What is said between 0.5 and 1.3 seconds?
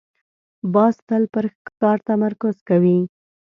باز تل